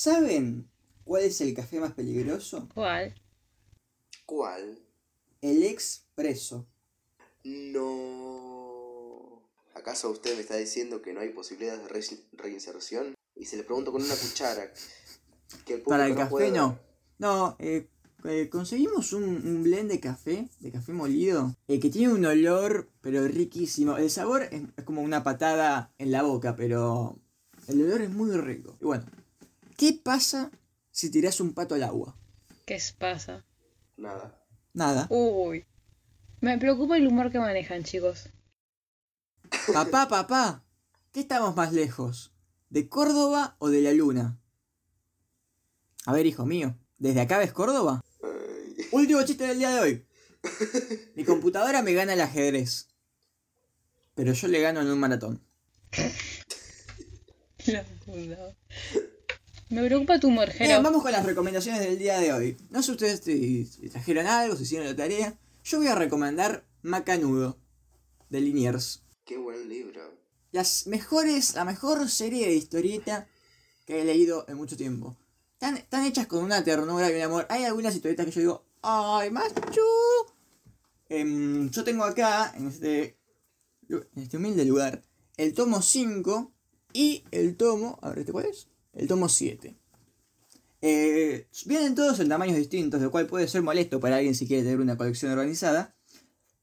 [0.00, 0.66] ¿Saben
[1.04, 2.70] cuál es el café más peligroso?
[2.72, 3.14] ¿Cuál?
[4.24, 4.78] ¿Cuál?
[5.42, 6.66] El expreso.
[7.44, 9.42] No.
[9.74, 13.12] ¿Acaso usted me está diciendo que no hay posibilidades de re- reinserción?
[13.36, 14.72] Y se le pregunto con una cuchara.
[15.66, 16.78] Que el Para el café puede no.
[17.18, 17.86] No, eh,
[18.24, 22.88] eh, conseguimos un, un blend de café, de café molido, eh, que tiene un olor,
[23.02, 23.98] pero riquísimo.
[23.98, 27.18] El sabor es, es como una patada en la boca, pero
[27.68, 28.78] el olor es muy rico.
[28.80, 29.04] Y bueno,
[29.80, 30.50] ¿qué pasa
[30.90, 32.14] si tiras un pato al agua?
[32.66, 33.46] ¿Qué pasa?
[33.96, 34.38] Nada.
[34.74, 35.06] Nada.
[35.08, 35.64] Uy.
[36.42, 38.28] Me preocupa el humor que manejan, chicos.
[39.72, 40.66] Papá, papá,
[41.12, 42.30] ¿qué estamos más lejos?
[42.68, 44.38] ¿De Córdoba o de la luna?
[46.04, 48.02] A ver, hijo mío, ¿desde acá ves Córdoba?
[48.22, 50.06] Ay, Último chiste del día de hoy.
[51.16, 52.90] Mi computadora me gana el ajedrez.
[54.14, 55.42] Pero yo le gano en un maratón.
[57.66, 58.54] La puta.
[59.70, 62.56] Me preocupa tu humor, Bien, vamos con las recomendaciones del día de hoy.
[62.70, 65.38] No sé ustedes si, si trajeron algo, si hicieron la tarea.
[65.62, 67.56] Yo voy a recomendar Macanudo,
[68.30, 69.04] de Liniers.
[69.24, 70.00] qué buen libro.
[70.50, 73.28] Las mejores, la mejor serie de historieta
[73.86, 75.16] que he leído en mucho tiempo.
[75.52, 77.46] Están, están hechas con una ternura y un amor.
[77.48, 79.82] Hay algunas historietas que yo digo, ¡ay, macho!
[81.08, 83.16] Em, yo tengo acá, en este,
[83.88, 85.04] en este humilde lugar,
[85.36, 86.52] el tomo 5
[86.92, 88.66] y el tomo, a ver, ¿este cuál es?
[88.92, 89.76] El tomo 7.
[90.82, 94.62] Eh, vienen todos en tamaños distintos, lo cual puede ser molesto para alguien si quiere
[94.62, 95.94] tener una colección organizada.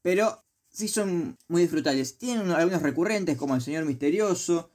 [0.02, 2.18] Pero sí son muy disfrutables.
[2.18, 4.70] Tienen uno- algunos recurrentes como el Señor Misterioso,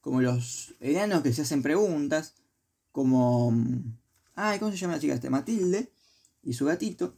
[0.00, 2.34] como los enanos que se hacen preguntas,
[2.92, 3.50] como...
[3.50, 3.96] mm,
[4.38, 5.30] Ay, ¿cómo se llama la chica este?
[5.30, 5.90] Matilde
[6.42, 7.16] y su gatito.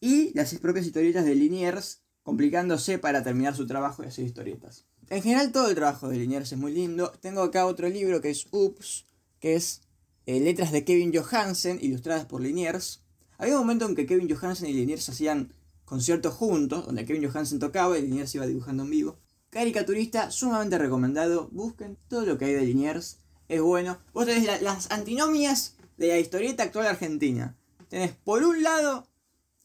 [0.00, 2.00] Y las propias historietas de Liniers,
[2.32, 4.84] complicándose para terminar su trabajo y hacer historietas.
[5.08, 7.10] En general todo el trabajo de Liniers es muy lindo.
[7.22, 9.06] Tengo acá otro libro que es Ups,
[9.40, 9.80] que es
[10.26, 13.00] eh, letras de Kevin Johansen, ilustradas por Liniers.
[13.38, 15.54] Había un momento en que Kevin Johansen y Liniers hacían
[15.86, 19.16] conciertos juntos, donde Kevin Johansen tocaba y Liniers iba dibujando en vivo.
[19.48, 21.48] Caricaturista sumamente recomendado.
[21.50, 23.20] Busquen todo lo que hay de Liniers.
[23.48, 23.96] Es bueno.
[24.12, 27.56] Vos tenés la- las antinomias de la historieta actual argentina.
[27.88, 29.08] Tenés por un lado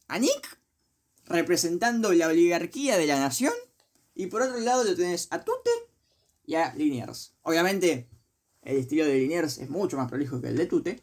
[0.07, 0.57] a Nick,
[1.27, 3.53] representando la oligarquía de la nación.
[4.15, 5.71] Y por otro lado lo tenés a Tute
[6.45, 7.33] y a Liniers.
[7.43, 8.07] Obviamente,
[8.61, 10.99] el estilo de Liniers es mucho más prolijo que el de Tute.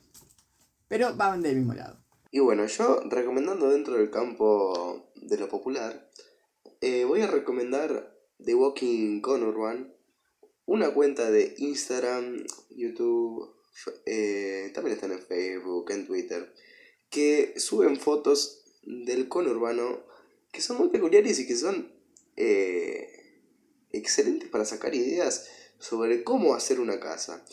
[0.88, 1.98] Pero van del mismo lado.
[2.30, 6.10] Y bueno, yo recomendando dentro del campo de lo popular,
[6.80, 9.92] eh, voy a recomendar The Walking Conurban,
[10.66, 13.52] una cuenta de Instagram, YouTube,
[14.06, 16.54] eh, también están en Facebook, en Twitter,
[17.08, 20.04] que suben fotos del conurbano
[20.52, 21.92] que son muy peculiares y que son
[22.36, 23.42] eh,
[23.92, 25.48] excelentes para sacar ideas
[25.78, 27.44] sobre cómo hacer una casa.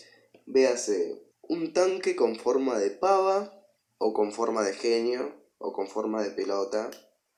[0.46, 3.54] Véase un tanque con forma de pava,
[3.98, 6.92] o con forma de genio, o con forma de pelota,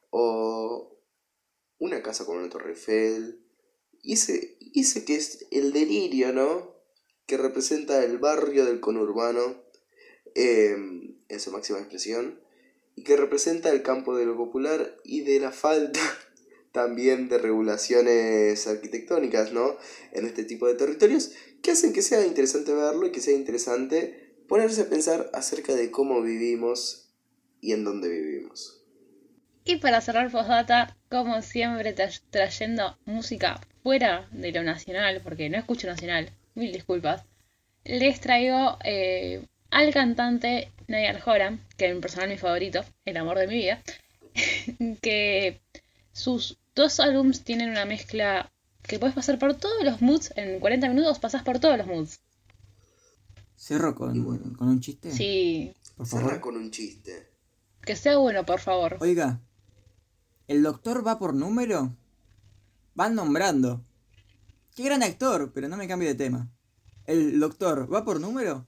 [0.09, 0.99] o
[1.77, 3.45] una casa con una torre Eiffel.
[4.01, 6.75] Y ese, que es el delirio, ¿no?
[7.25, 9.63] Que representa el barrio del conurbano
[10.35, 10.75] eh,
[11.27, 12.41] en su máxima expresión.
[13.03, 15.99] Que representa el campo de lo popular y de la falta
[16.71, 19.77] también de regulaciones arquitectónicas, ¿no?
[20.11, 21.31] En este tipo de territorios,
[21.63, 25.91] que hacen que sea interesante verlo y que sea interesante ponerse a pensar acerca de
[25.91, 27.09] cómo vivimos
[27.61, 28.83] y en dónde vivimos.
[29.65, 35.57] Y para cerrar postdata, como siempre tra- trayendo música fuera de lo nacional, porque no
[35.57, 37.25] escucho nacional, mil disculpas,
[37.83, 43.37] les traigo eh, al cantante Niall Horan, que es mi personal mi favorito, el amor
[43.37, 43.83] de mi vida,
[45.01, 45.61] que
[46.11, 48.51] sus dos álbums tienen una mezcla
[48.83, 52.19] que puedes pasar por todos los moods, en 40 minutos pasas por todos los moods.
[53.57, 55.11] Cierro con, con un chiste.
[55.11, 57.29] Sí, Por con un chiste.
[57.81, 58.97] que sea bueno, por favor.
[59.01, 59.41] Oiga,
[60.47, 61.95] ¿el doctor va por número?
[62.95, 63.83] Van nombrando.
[64.75, 66.49] Qué gran actor, pero no me cambie de tema.
[67.05, 68.65] ¿El doctor va por número?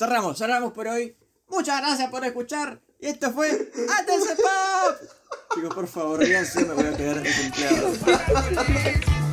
[0.00, 1.14] Cerramos, cerramos por hoy.
[1.50, 2.80] Muchas gracias por escuchar.
[3.00, 4.96] Y esto fue Atense Pop.
[5.54, 7.92] Chicos, por favor, díganse, me voy a quedar desempleado.